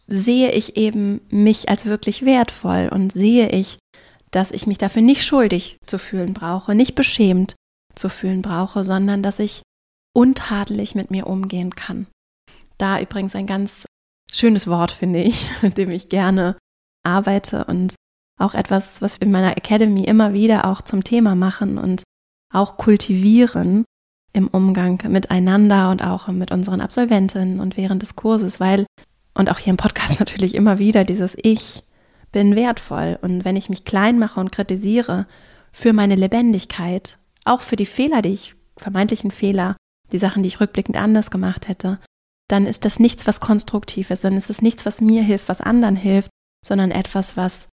[0.07, 3.79] sehe ich eben mich als wirklich wertvoll und sehe ich,
[4.31, 7.55] dass ich mich dafür nicht schuldig zu fühlen brauche, nicht beschämt
[7.95, 9.61] zu fühlen brauche, sondern dass ich
[10.13, 12.07] untadelig mit mir umgehen kann.
[12.77, 13.85] Da übrigens ein ganz
[14.31, 16.57] schönes Wort, finde ich, mit dem ich gerne
[17.03, 17.95] arbeite und
[18.41, 22.03] auch etwas, was wir in meiner Academy immer wieder auch zum Thema machen und
[22.53, 23.85] auch kultivieren
[24.33, 28.85] im Umgang miteinander und auch mit unseren Absolventinnen und während des Kurses, weil,
[29.33, 31.83] und auch hier im Podcast natürlich immer wieder dieses Ich
[32.31, 33.19] bin wertvoll.
[33.21, 35.27] Und wenn ich mich klein mache und kritisiere
[35.71, 39.75] für meine Lebendigkeit, auch für die Fehler, die ich, vermeintlichen Fehler,
[40.11, 41.99] die Sachen, die ich rückblickend anders gemacht hätte,
[42.47, 45.61] dann ist das nichts, was konstruktiv ist, dann ist es nichts, was mir hilft, was
[45.61, 46.29] anderen hilft,
[46.65, 47.69] sondern etwas, was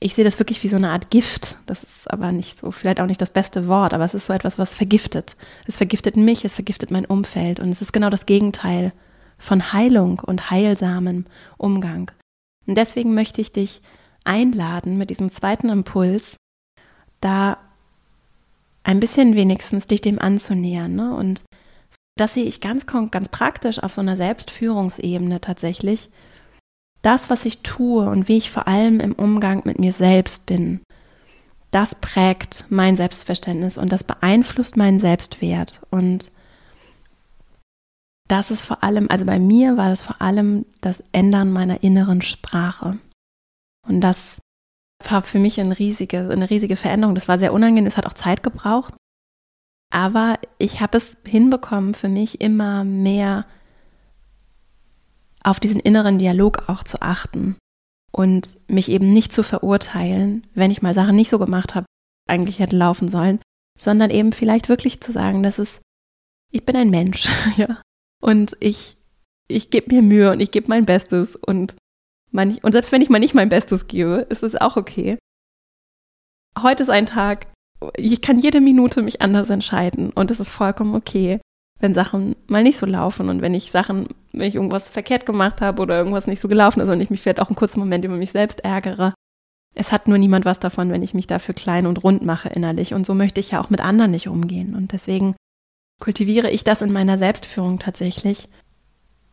[0.00, 1.56] ich sehe das wirklich wie so eine Art Gift.
[1.66, 4.32] Das ist aber nicht so, vielleicht auch nicht das beste Wort, aber es ist so
[4.32, 5.36] etwas, was vergiftet.
[5.66, 8.92] Es vergiftet mich, es vergiftet mein Umfeld und es ist genau das Gegenteil
[9.38, 12.10] von Heilung und heilsamem Umgang.
[12.66, 13.80] Und deswegen möchte ich dich
[14.24, 16.36] einladen, mit diesem zweiten Impuls
[17.20, 17.58] da
[18.82, 20.94] ein bisschen wenigstens dich dem anzunähern.
[20.94, 21.14] Ne?
[21.14, 21.42] Und
[22.16, 26.10] das sehe ich ganz, ganz praktisch auf so einer Selbstführungsebene tatsächlich
[27.06, 30.80] das, was ich tue und wie ich vor allem im Umgang mit mir selbst bin,
[31.70, 35.82] das prägt mein Selbstverständnis und das beeinflusst meinen Selbstwert.
[35.90, 36.32] Und
[38.28, 42.22] das ist vor allem, also bei mir war das vor allem das Ändern meiner inneren
[42.22, 42.98] Sprache.
[43.86, 44.40] Und das
[45.08, 47.14] war für mich eine riesige, eine riesige Veränderung.
[47.14, 48.94] Das war sehr unangenehm, es hat auch Zeit gebraucht.
[49.92, 53.46] Aber ich habe es hinbekommen, für mich immer mehr
[55.46, 57.56] auf diesen inneren Dialog auch zu achten
[58.12, 61.86] und mich eben nicht zu verurteilen, wenn ich mal Sachen nicht so gemacht habe,
[62.28, 63.40] eigentlich hätte laufen sollen,
[63.78, 65.80] sondern eben vielleicht wirklich zu sagen, dass es,
[66.50, 67.80] ich bin ein Mensch, ja,
[68.20, 68.96] und ich,
[69.46, 71.76] ich gebe mir Mühe und ich gebe mein Bestes und
[72.32, 75.16] manch, und selbst wenn ich mal nicht mein Bestes gebe, ist es auch okay.
[76.58, 77.46] Heute ist ein Tag,
[77.96, 81.38] ich kann jede Minute mich anders entscheiden und es ist vollkommen okay,
[81.78, 85.60] wenn Sachen mal nicht so laufen und wenn ich Sachen, wenn ich irgendwas verkehrt gemacht
[85.60, 88.04] habe oder irgendwas nicht so gelaufen ist und ich mich vielleicht auch einen kurzen Moment
[88.04, 89.14] über mich selbst ärgere.
[89.74, 92.94] Es hat nur niemand was davon, wenn ich mich dafür klein und rund mache innerlich
[92.94, 95.36] und so möchte ich ja auch mit anderen nicht umgehen und deswegen
[96.00, 98.48] kultiviere ich das in meiner Selbstführung tatsächlich,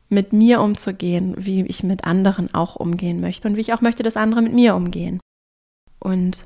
[0.10, 4.04] mit mir umzugehen, wie ich mit anderen auch umgehen möchte und wie ich auch möchte,
[4.04, 5.20] dass andere mit mir umgehen.
[6.00, 6.46] Und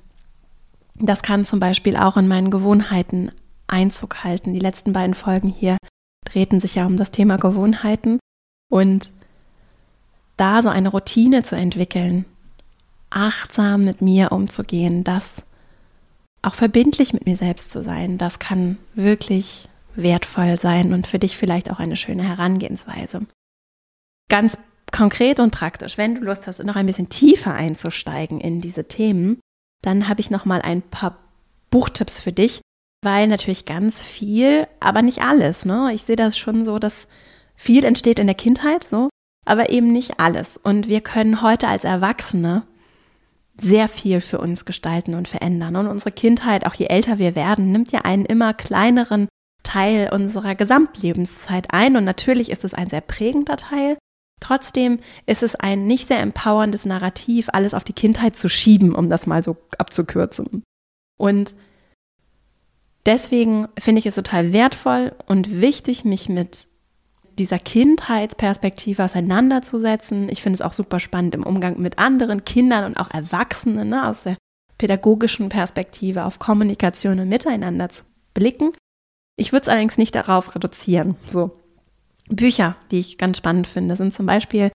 [0.95, 3.31] das kann zum Beispiel auch in meinen Gewohnheiten
[3.67, 4.53] Einzug halten.
[4.53, 5.77] Die letzten beiden Folgen hier
[6.25, 8.19] drehten sich ja um das Thema Gewohnheiten
[8.69, 9.11] und
[10.35, 12.25] da so eine Routine zu entwickeln,
[13.09, 15.41] achtsam mit mir umzugehen, das
[16.41, 21.35] auch verbindlich mit mir selbst zu sein, das kann wirklich wertvoll sein und für dich
[21.35, 23.25] vielleicht auch eine schöne Herangehensweise.
[24.29, 24.59] Ganz
[24.91, 29.39] konkret und praktisch, wenn du Lust hast, noch ein bisschen tiefer einzusteigen in diese Themen,
[29.83, 31.17] dann habe ich noch mal ein paar
[31.71, 32.61] Buchtipps für dich,
[33.03, 35.65] weil natürlich ganz viel, aber nicht alles.
[35.65, 35.91] Ne?
[35.93, 37.07] Ich sehe das schon so, dass
[37.55, 39.09] viel entsteht in der Kindheit, so,
[39.45, 40.57] aber eben nicht alles.
[40.57, 42.65] Und wir können heute als Erwachsene
[43.59, 45.75] sehr viel für uns gestalten und verändern.
[45.75, 49.27] Und unsere Kindheit, auch je älter wir werden, nimmt ja einen immer kleineren
[49.63, 51.97] Teil unserer Gesamtlebenszeit ein.
[51.97, 53.97] Und natürlich ist es ein sehr prägender Teil.
[54.39, 59.09] Trotzdem ist es ein nicht sehr empowerndes Narrativ, alles auf die Kindheit zu schieben, um
[59.09, 60.63] das mal so abzukürzen.
[61.17, 61.55] Und
[63.07, 66.67] deswegen finde ich es total wertvoll und wichtig, mich mit
[67.39, 70.29] dieser Kindheitsperspektive auseinanderzusetzen.
[70.29, 74.07] Ich finde es auch super spannend im Umgang mit anderen Kindern und auch Erwachsenen ne,
[74.07, 74.37] aus der
[74.77, 78.71] pädagogischen Perspektive auf Kommunikation und Miteinander zu blicken.
[79.39, 81.15] Ich würde es allerdings nicht darauf reduzieren.
[81.27, 81.51] So,
[82.29, 84.71] Bücher, die ich ganz spannend finde, sind zum Beispiel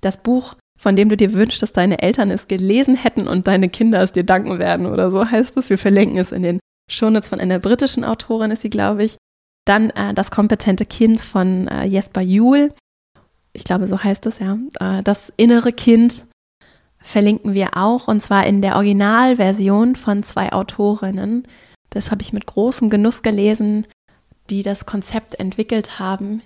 [0.00, 3.68] das Buch, von dem du dir wünschst, dass deine Eltern es gelesen hätten und deine
[3.68, 5.70] Kinder es dir danken werden oder so heißt es.
[5.70, 9.16] Wir verlinken es in den Shownotes von einer britischen Autorin, ist sie, glaube ich.
[9.64, 12.72] Dann äh, Das kompetente Kind von äh, Jesper Juhl.
[13.52, 14.58] Ich glaube, so heißt es ja.
[14.80, 16.26] Äh, das innere Kind
[16.98, 21.46] verlinken wir auch und zwar in der Originalversion von zwei Autorinnen.
[21.90, 23.86] Das habe ich mit großem Genuss gelesen,
[24.50, 26.42] die das Konzept entwickelt haben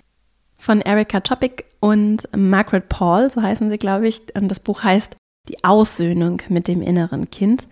[0.59, 4.35] von Erika Topic und Margaret Paul, so heißen sie, glaube ich.
[4.35, 5.15] Und das Buch heißt
[5.47, 7.67] Die Aussöhnung mit dem inneren Kind.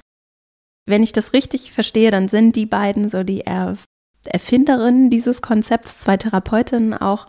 [0.87, 3.77] Wenn ich das richtig verstehe, dann sind die beiden so die er
[4.25, 7.27] Erfinderinnen dieses Konzepts, zwei Therapeutinnen auch.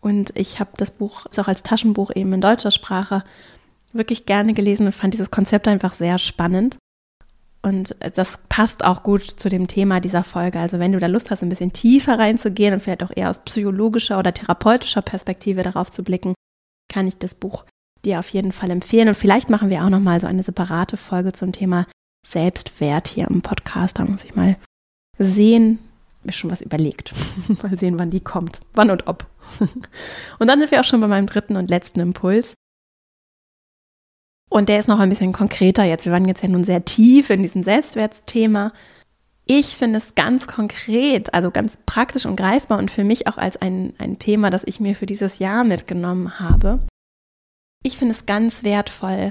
[0.00, 3.24] Und ich habe das Buch auch als Taschenbuch eben in deutscher Sprache
[3.92, 6.78] wirklich gerne gelesen und fand dieses Konzept einfach sehr spannend.
[7.62, 10.60] Und das passt auch gut zu dem Thema dieser Folge.
[10.60, 13.38] Also wenn du da Lust hast, ein bisschen tiefer reinzugehen und vielleicht auch eher aus
[13.38, 16.34] psychologischer oder therapeutischer Perspektive darauf zu blicken,
[16.92, 17.64] kann ich das Buch
[18.04, 19.08] dir auf jeden Fall empfehlen.
[19.08, 21.86] Und vielleicht machen wir auch noch mal so eine separate Folge zum Thema
[22.26, 23.98] Selbstwert hier im Podcast.
[23.98, 24.56] Da muss ich mal
[25.18, 25.78] sehen,
[26.22, 27.12] mir schon was überlegt.
[27.62, 29.26] mal sehen, wann die kommt, wann und ob.
[29.60, 32.54] und dann sind wir auch schon bei meinem dritten und letzten Impuls.
[34.48, 36.04] Und der ist noch ein bisschen konkreter jetzt.
[36.04, 38.72] Wir waren jetzt ja nun sehr tief in diesem Selbstwertsthema.
[39.44, 43.56] Ich finde es ganz konkret, also ganz praktisch und greifbar und für mich auch als
[43.56, 46.80] ein, ein Thema, das ich mir für dieses Jahr mitgenommen habe.
[47.84, 49.30] Ich finde es ganz wertvoll,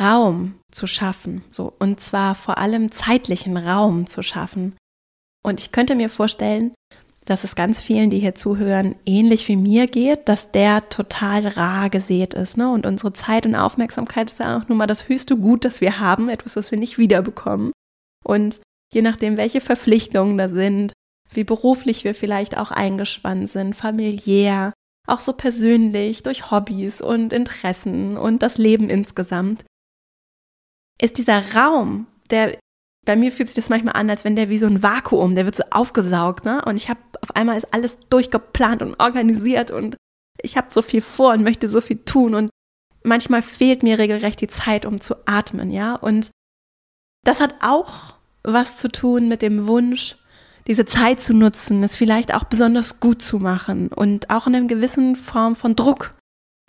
[0.00, 4.76] Raum zu schaffen, so und zwar vor allem zeitlichen Raum zu schaffen.
[5.44, 6.72] Und ich könnte mir vorstellen,
[7.24, 11.88] dass es ganz vielen, die hier zuhören, ähnlich wie mir geht, dass der total rar
[11.88, 12.56] gesät ist.
[12.56, 12.70] Ne?
[12.70, 16.00] Und unsere Zeit und Aufmerksamkeit ist ja auch nun mal das höchste Gut, das wir
[16.00, 17.72] haben, etwas, was wir nicht wiederbekommen.
[18.24, 18.60] Und
[18.92, 20.92] je nachdem, welche Verpflichtungen da sind,
[21.30, 24.72] wie beruflich wir vielleicht auch eingespannt sind, familiär,
[25.08, 29.64] auch so persönlich, durch Hobbys und Interessen und das Leben insgesamt,
[31.02, 32.56] ist dieser Raum, der
[33.04, 35.44] bei mir fühlt sich das manchmal an, als wenn der wie so ein Vakuum, der
[35.44, 36.62] wird so aufgesaugt, ne?
[36.64, 39.96] Und ich habe auf einmal ist alles durchgeplant und organisiert und
[40.40, 42.50] ich habe so viel vor und möchte so viel tun und
[43.02, 45.96] manchmal fehlt mir regelrecht die Zeit, um zu atmen, ja?
[45.96, 46.30] Und
[47.24, 50.16] das hat auch was zu tun mit dem Wunsch,
[50.68, 54.68] diese Zeit zu nutzen, es vielleicht auch besonders gut zu machen und auch in einer
[54.68, 56.14] gewissen Form von Druck,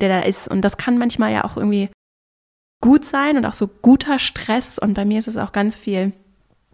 [0.02, 0.48] der da ist.
[0.48, 1.90] Und das kann manchmal ja auch irgendwie
[2.84, 4.78] gut sein und auch so guter Stress.
[4.78, 6.12] Und bei mir ist es auch ganz viel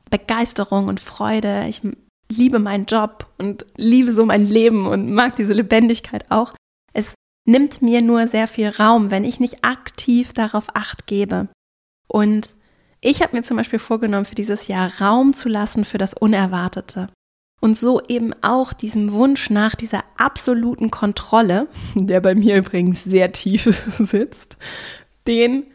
[0.09, 1.65] Begeisterung und Freude.
[1.69, 1.83] Ich
[2.31, 6.55] liebe meinen Job und liebe so mein Leben und mag diese Lebendigkeit auch.
[6.93, 7.13] Es
[7.45, 11.47] nimmt mir nur sehr viel Raum, wenn ich nicht aktiv darauf acht gebe.
[12.07, 12.49] Und
[13.01, 17.09] ich habe mir zum Beispiel vorgenommen, für dieses Jahr Raum zu lassen für das Unerwartete.
[17.61, 23.31] Und so eben auch diesem Wunsch nach dieser absoluten Kontrolle, der bei mir übrigens sehr
[23.31, 23.65] tief
[23.99, 24.57] sitzt,
[25.27, 25.67] den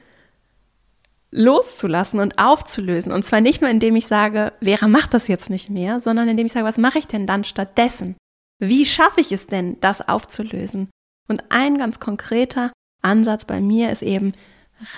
[1.34, 3.12] loszulassen und aufzulösen.
[3.12, 6.46] Und zwar nicht nur, indem ich sage, Vera macht das jetzt nicht mehr, sondern indem
[6.46, 8.16] ich sage, was mache ich denn dann stattdessen?
[8.60, 10.90] Wie schaffe ich es denn, das aufzulösen?
[11.28, 14.32] Und ein ganz konkreter Ansatz bei mir ist eben,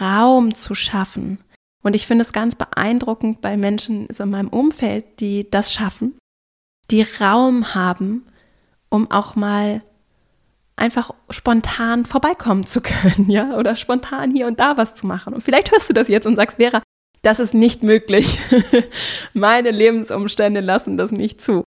[0.00, 1.42] Raum zu schaffen.
[1.82, 6.18] Und ich finde es ganz beeindruckend bei Menschen so in meinem Umfeld, die das schaffen,
[6.90, 8.26] die Raum haben,
[8.88, 9.82] um auch mal
[10.76, 15.34] einfach spontan vorbeikommen zu können, ja, oder spontan hier und da was zu machen.
[15.34, 16.82] Und vielleicht hörst du das jetzt und sagst, Vera,
[17.22, 18.38] das ist nicht möglich.
[19.32, 21.64] Meine Lebensumstände lassen das nicht zu.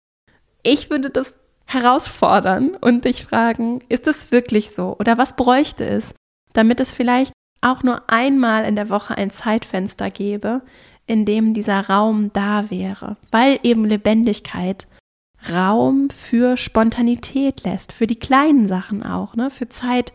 [0.62, 1.34] Ich würde das
[1.66, 4.96] herausfordern und dich fragen, ist es wirklich so?
[5.00, 6.14] Oder was bräuchte es,
[6.54, 10.62] damit es vielleicht auch nur einmal in der Woche ein Zeitfenster gäbe,
[11.08, 14.88] in dem dieser Raum da wäre, weil eben Lebendigkeit
[15.52, 19.50] Raum für Spontanität lässt, für die kleinen Sachen auch, ne?
[19.50, 20.14] für Zeit,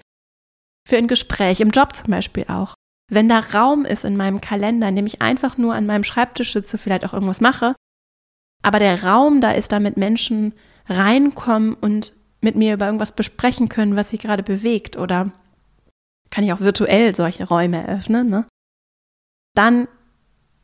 [0.86, 2.74] für ein Gespräch, im Job zum Beispiel auch.
[3.10, 6.52] Wenn da Raum ist in meinem Kalender, in dem ich einfach nur an meinem Schreibtisch
[6.52, 7.74] sitze, vielleicht auch irgendwas mache,
[8.62, 10.54] aber der Raum da ist, damit Menschen
[10.88, 15.32] reinkommen und mit mir über irgendwas besprechen können, was sie gerade bewegt oder
[16.30, 18.46] kann ich auch virtuell solche Räume eröffnen, ne?
[19.54, 19.88] dann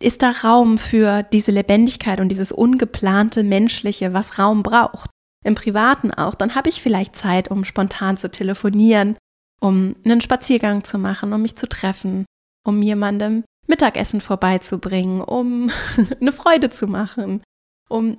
[0.01, 5.11] ist da Raum für diese Lebendigkeit und dieses ungeplante Menschliche, was Raum braucht.
[5.45, 6.35] Im Privaten auch.
[6.35, 9.17] Dann habe ich vielleicht Zeit, um spontan zu telefonieren,
[9.61, 12.25] um einen Spaziergang zu machen, um mich zu treffen,
[12.65, 15.71] um jemandem Mittagessen vorbeizubringen, um
[16.21, 17.43] eine Freude zu machen,
[17.89, 18.19] um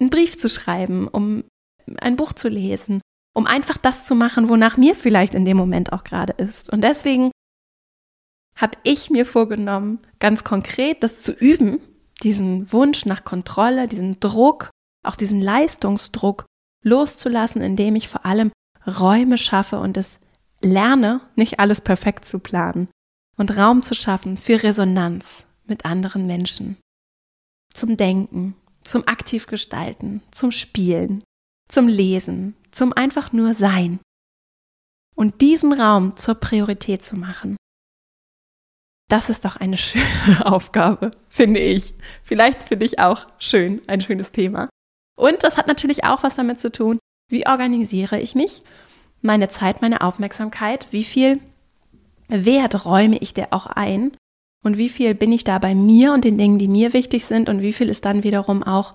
[0.00, 1.44] einen Brief zu schreiben, um
[2.00, 3.00] ein Buch zu lesen,
[3.34, 6.70] um einfach das zu machen, wonach mir vielleicht in dem Moment auch gerade ist.
[6.70, 7.30] Und deswegen
[8.56, 11.80] habe ich mir vorgenommen, ganz konkret das zu üben,
[12.22, 14.70] diesen Wunsch nach Kontrolle, diesen Druck,
[15.04, 16.46] auch diesen Leistungsdruck
[16.84, 18.52] loszulassen, indem ich vor allem
[18.86, 20.18] Räume schaffe und es
[20.60, 22.88] lerne, nicht alles perfekt zu planen
[23.36, 26.76] und Raum zu schaffen für Resonanz mit anderen Menschen,
[27.72, 31.24] zum Denken, zum aktiv gestalten, zum Spielen,
[31.68, 34.00] zum Lesen, zum einfach nur Sein.
[35.14, 37.56] Und diesen Raum zur Priorität zu machen.
[39.12, 41.92] Das ist doch eine schöne Aufgabe, finde ich.
[42.22, 44.70] Vielleicht für dich auch schön, ein schönes Thema.
[45.18, 46.98] Und das hat natürlich auch was damit zu tun,
[47.28, 48.62] wie organisiere ich mich,
[49.20, 51.40] meine Zeit, meine Aufmerksamkeit, wie viel
[52.28, 54.16] Wert räume ich dir auch ein
[54.64, 57.50] und wie viel bin ich da bei mir und den Dingen, die mir wichtig sind
[57.50, 58.94] und wie viel ist dann wiederum auch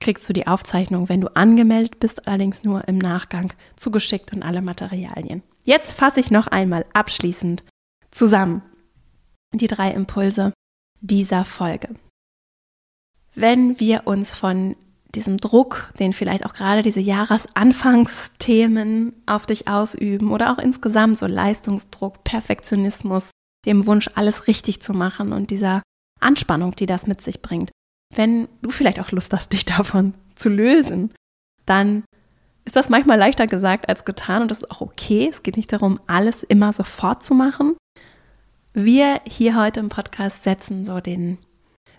[0.00, 4.62] kriegst du die Aufzeichnung, wenn du angemeldet bist, allerdings nur im Nachgang zugeschickt und alle
[4.62, 5.42] Materialien.
[5.64, 7.64] Jetzt fasse ich noch einmal abschließend
[8.10, 8.62] zusammen
[9.52, 10.52] die drei Impulse
[11.00, 11.94] dieser Folge.
[13.34, 14.76] Wenn wir uns von
[15.14, 21.26] diesem Druck, den vielleicht auch gerade diese Jahresanfangsthemen auf dich ausüben oder auch insgesamt so
[21.26, 23.30] Leistungsdruck, Perfektionismus,
[23.66, 25.82] dem Wunsch, alles richtig zu machen und dieser
[26.20, 27.70] Anspannung, die das mit sich bringt.
[28.14, 31.12] Wenn du vielleicht auch Lust hast, dich davon zu lösen,
[31.66, 32.04] dann
[32.64, 35.30] ist das manchmal leichter gesagt als getan und das ist auch okay.
[35.32, 37.76] Es geht nicht darum, alles immer sofort zu machen.
[38.74, 41.38] Wir hier heute im Podcast setzen so den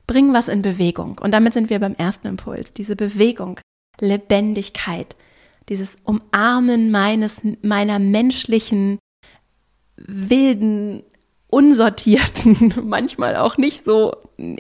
[0.10, 1.20] bringen was in Bewegung.
[1.20, 3.60] Und damit sind wir beim ersten Impuls, diese Bewegung,
[3.99, 5.16] Lebendigkeit,
[5.70, 8.97] dieses Umarmen meines, meiner menschlichen,
[9.97, 11.03] wilden,
[11.47, 14.16] unsortierten, manchmal auch nicht so,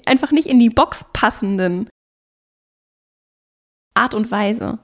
[0.05, 1.89] einfach nicht in die Box passenden
[3.95, 4.77] Art und Weise,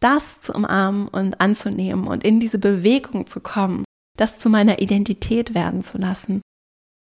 [0.00, 3.84] das zu umarmen und anzunehmen und in diese Bewegung zu kommen,
[4.16, 6.40] das zu meiner Identität werden zu lassen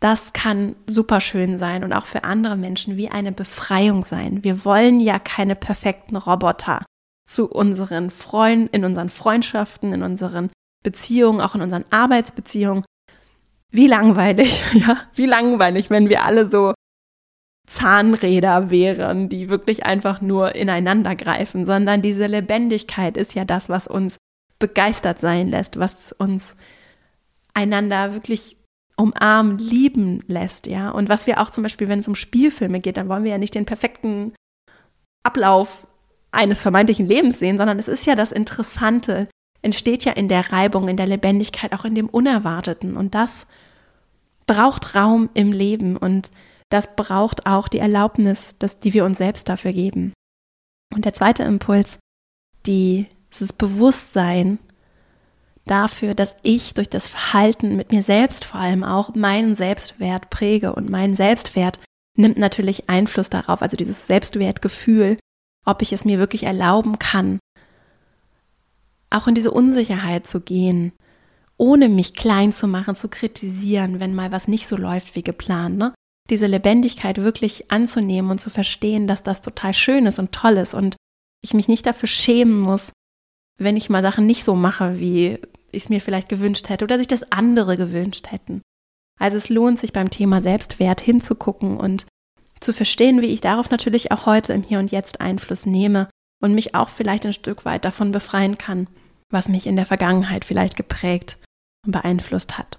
[0.01, 4.44] das kann super schön sein und auch für andere Menschen wie eine Befreiung sein.
[4.44, 6.84] Wir wollen ja keine perfekten Roboter
[7.28, 10.51] zu unseren Freunden, in unseren Freundschaften, in unseren
[10.84, 12.84] Beziehungen, auch in unseren Arbeitsbeziehungen.
[13.70, 16.74] Wie langweilig, ja, wie langweilig, wenn wir alle so
[17.66, 23.86] Zahnräder wären, die wirklich einfach nur ineinander greifen, sondern diese Lebendigkeit ist ja das, was
[23.86, 24.16] uns
[24.59, 26.57] begeistert sein lässt, was uns
[27.53, 28.57] einander wirklich
[28.99, 30.90] umarmen, lieben lässt, ja.
[30.90, 33.38] Und was wir auch zum Beispiel, wenn es um Spielfilme geht, dann wollen wir ja
[33.38, 34.34] nicht den perfekten
[35.22, 35.88] Ablauf
[36.32, 39.28] eines vermeintlichen Lebens sehen, sondern es ist ja das Interessante,
[39.62, 42.96] entsteht ja in der Reibung, in der Lebendigkeit, auch in dem Unerwarteten.
[42.96, 43.46] Und das
[44.46, 46.30] braucht Raum im Leben und
[46.70, 50.12] das braucht auch die Erlaubnis, dass, die wir uns selbst dafür geben.
[50.94, 51.99] Und der zweite Impuls,
[52.66, 53.07] die,
[53.38, 54.59] das Bewusstsein
[55.68, 60.74] dafür, dass ich durch das Verhalten mit mir selbst vor allem auch meinen Selbstwert präge
[60.74, 61.78] und mein Selbstwert
[62.16, 65.18] nimmt natürlich Einfluss darauf, also dieses Selbstwertgefühl,
[65.64, 67.38] ob ich es mir wirklich erlauben kann,
[69.10, 70.92] auch in diese Unsicherheit zu gehen,
[71.56, 75.78] ohne mich klein zu machen, zu kritisieren, wenn mal was nicht so läuft wie geplant.
[75.78, 75.94] Ne?
[76.30, 80.74] Diese Lebendigkeit wirklich anzunehmen und zu verstehen, dass das total schön ist und toll ist
[80.74, 80.96] und
[81.42, 82.92] ich mich nicht dafür schämen muss,
[83.58, 85.40] wenn ich mal Sachen nicht so mache, wie
[85.72, 88.62] ich es mir vielleicht gewünscht hätte oder sich das andere gewünscht hätten.
[89.18, 92.06] Also es lohnt sich beim Thema Selbstwert hinzugucken und
[92.60, 96.08] zu verstehen, wie ich darauf natürlich auch heute im Hier und Jetzt Einfluss nehme
[96.40, 98.88] und mich auch vielleicht ein Stück weit davon befreien kann,
[99.30, 101.38] was mich in der Vergangenheit vielleicht geprägt
[101.84, 102.78] und beeinflusst hat.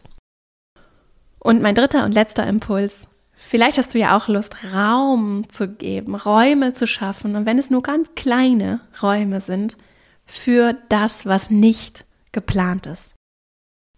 [1.40, 6.16] Und mein dritter und letzter Impuls, vielleicht hast du ja auch Lust, Raum zu geben,
[6.16, 9.78] Räume zu schaffen und wenn es nur ganz kleine Räume sind,
[10.26, 13.14] für das, was nicht geplant ist.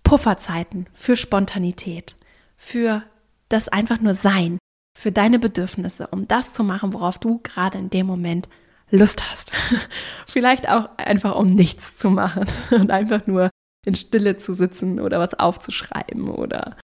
[0.03, 2.15] Pufferzeiten für Spontanität,
[2.57, 3.03] für
[3.49, 4.57] das einfach nur Sein,
[4.97, 8.49] für deine Bedürfnisse, um das zu machen, worauf du gerade in dem Moment
[8.89, 9.51] Lust hast.
[10.27, 13.49] Vielleicht auch einfach um nichts zu machen und einfach nur
[13.85, 16.77] in Stille zu sitzen oder was aufzuschreiben oder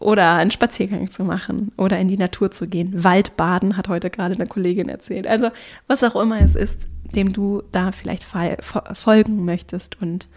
[0.00, 3.04] oder einen Spaziergang zu machen oder in die Natur zu gehen.
[3.04, 5.26] Waldbaden hat heute gerade eine Kollegin erzählt.
[5.26, 5.50] Also
[5.86, 6.80] was auch immer es ist,
[7.14, 10.28] dem du da vielleicht folgen möchtest und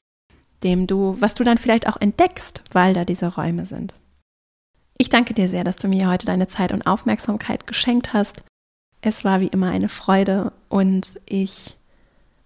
[0.64, 3.96] dem du, was du dann vielleicht auch entdeckst, weil da diese Räume sind.
[4.98, 8.44] Ich danke dir sehr, dass du mir heute deine Zeit und Aufmerksamkeit geschenkt hast.
[9.02, 11.78] Es war wie immer eine Freude und ich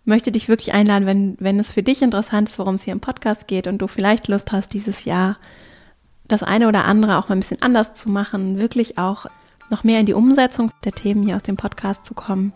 [0.04, 3.00] möchte dich wirklich einladen, wenn, wenn es für dich interessant ist, worum es hier im
[3.00, 5.38] Podcast geht und du vielleicht Lust hast, dieses Jahr
[6.28, 9.28] das eine oder andere auch mal ein bisschen anders zu machen, wirklich auch
[9.70, 12.54] noch mehr in die Umsetzung der Themen hier aus dem Podcast zu kommen.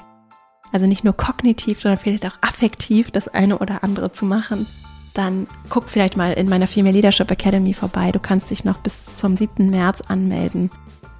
[0.74, 4.68] Also nicht nur kognitiv, sondern vielleicht auch affektiv das eine oder andere zu machen
[5.16, 8.11] dann guck vielleicht mal in meiner Female Leadership Academy vorbei.
[8.11, 9.70] Du kannst dich noch bis zum 7.
[9.70, 10.70] März anmelden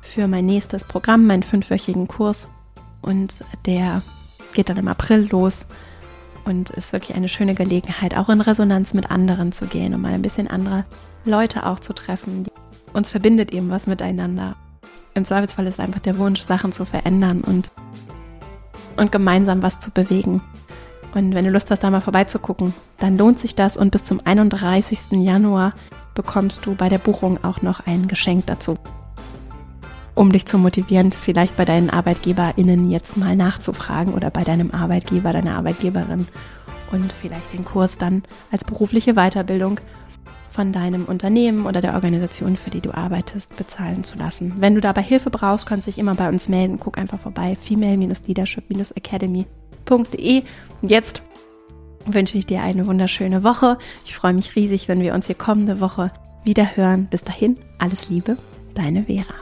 [0.01, 2.47] für mein nächstes Programm, meinen fünfwöchigen Kurs.
[3.01, 3.35] Und
[3.65, 4.01] der
[4.53, 5.65] geht dann im April los
[6.43, 10.13] und ist wirklich eine schöne Gelegenheit, auch in Resonanz mit anderen zu gehen und mal
[10.13, 10.85] ein bisschen andere
[11.23, 12.45] Leute auch zu treffen.
[12.93, 14.55] Uns verbindet eben was miteinander.
[15.13, 17.71] Im Zweifelsfall ist einfach der Wunsch, Sachen zu verändern und,
[18.97, 20.41] und gemeinsam was zu bewegen.
[21.16, 23.78] Und wenn du Lust hast, da mal vorbeizugucken, dann lohnt sich das.
[23.78, 25.13] Und bis zum 31.
[25.13, 25.74] Januar
[26.13, 28.78] bekommst du bei der Buchung auch noch ein Geschenk dazu.
[30.13, 35.32] Um dich zu motivieren, vielleicht bei deinen ArbeitgeberInnen jetzt mal nachzufragen oder bei deinem Arbeitgeber,
[35.32, 36.28] deiner Arbeitgeberin
[36.91, 39.80] und vielleicht den Kurs dann als berufliche Weiterbildung
[40.49, 44.61] von deinem Unternehmen oder der Organisation, für die du arbeitest, bezahlen zu lassen.
[44.61, 46.80] Wenn du dabei Hilfe brauchst, kannst du dich immer bei uns melden.
[46.80, 49.47] Guck einfach vorbei, female-leadership-academy
[49.86, 50.43] www.mama-mama.de.
[50.81, 51.21] Und jetzt
[52.05, 53.77] wünsche ich dir eine wunderschöne Woche.
[54.05, 56.11] Ich freue mich riesig, wenn wir uns hier kommende Woche
[56.43, 57.07] wieder hören.
[57.09, 58.38] Bis dahin, alles Liebe,
[58.75, 59.36] deine Vera.